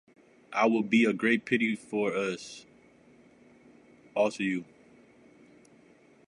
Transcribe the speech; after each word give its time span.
It 0.51 0.71
will 0.71 0.81
be 0.81 1.05
a 1.05 1.13
great 1.13 1.45
pity, 1.45 1.75
for 1.75 2.11
it 2.11 2.15
will 2.15 4.11
alter 4.23 4.41
you. 4.41 4.65